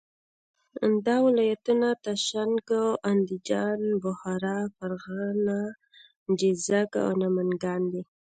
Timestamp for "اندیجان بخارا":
3.11-4.59